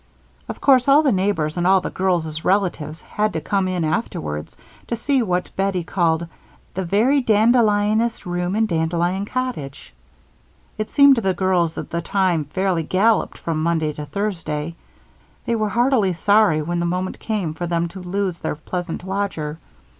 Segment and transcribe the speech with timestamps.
[0.49, 4.57] Of course all the neighbors and all the girls' relatives had to come in afterwards
[4.87, 6.25] to see what Bettie called
[6.73, 9.93] "the very dandelioniest room in Dandelion Cottage."
[10.79, 14.73] It seemed to the girls that the time fairly galloped from Monday to Thursday.
[15.45, 19.59] They were heartily sorry when the moment came for them to lose their pleasant lodger.